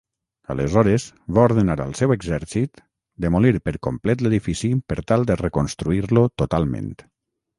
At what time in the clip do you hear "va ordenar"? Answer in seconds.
1.37-1.73